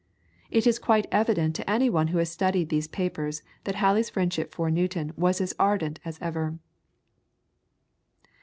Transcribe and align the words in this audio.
It 0.49 0.65
is 0.65 0.79
quite 0.79 1.05
evident 1.11 1.55
to 1.57 1.69
any 1.69 1.87
one 1.87 2.07
who 2.07 2.17
has 2.17 2.27
studied 2.31 2.69
these 2.69 2.87
papers 2.87 3.43
that 3.65 3.75
Halley's 3.75 4.09
friendship 4.09 4.51
for 4.51 4.71
Newton 4.71 5.13
was 5.15 5.39
as 5.39 5.53
ardent 5.59 5.99
as 6.03 6.17
ever. 6.19 6.57